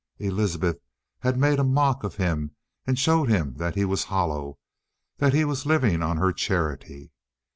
[0.17, 0.79] Elizabeth
[1.19, 2.55] had made a mock of him
[2.87, 4.57] and shown him that he was hollow,
[5.17, 7.11] that he was living on her charity.